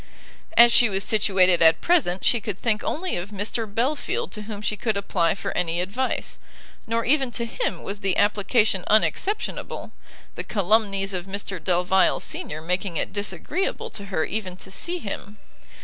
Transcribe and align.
As 0.57 0.73
she 0.73 0.89
was 0.89 1.03
situated 1.03 1.61
at 1.61 1.79
present, 1.79 2.25
she 2.25 2.41
could 2.41 2.57
think 2.59 2.83
only 2.83 3.15
of 3.17 3.29
Mr 3.29 3.71
Belfield 3.71 4.31
to 4.31 4.41
whom 4.41 4.59
she 4.63 4.75
could 4.75 4.97
apply 4.97 5.35
for 5.35 5.55
any 5.55 5.79
advice. 5.79 6.39
Nor 6.87 7.05
even 7.05 7.29
to 7.33 7.45
him 7.45 7.83
was 7.83 7.99
the 7.99 8.17
application 8.17 8.83
unexceptionable, 8.87 9.91
the 10.33 10.43
calumnies 10.43 11.13
of 11.13 11.27
Mr 11.27 11.63
Delvile 11.63 12.19
senior 12.19 12.63
making 12.63 12.97
it 12.97 13.13
disagreeable 13.13 13.91
to 13.91 14.05
her 14.05 14.25
even 14.25 14.57
to 14.57 14.71
see 14.71 14.97
him. 14.97 15.37